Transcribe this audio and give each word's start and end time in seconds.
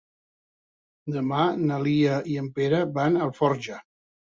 Demà 1.17 1.43
na 1.67 1.79
Lia 1.85 2.19
i 2.35 2.41
en 2.45 2.51
Pere 2.59 2.85
van 3.01 3.17
a 3.17 3.27
Alforja. 3.33 3.85